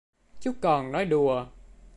[0.39, 1.45] Chú còn nói đùa